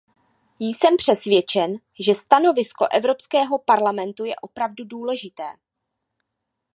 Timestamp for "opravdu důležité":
4.35-5.57